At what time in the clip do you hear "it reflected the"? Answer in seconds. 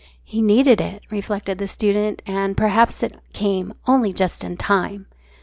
0.81-1.67